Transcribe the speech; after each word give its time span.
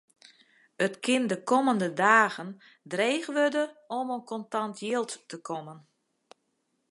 It 0.85 0.95
kin 1.05 1.23
de 1.31 1.37
kommende 1.51 1.89
dagen 2.03 2.49
dreech 2.91 3.25
wurde 3.35 3.63
om 3.95 4.07
oan 4.13 4.23
kontant 4.31 4.75
jild 4.85 5.11
te 5.29 5.37
kommen. 5.47 5.77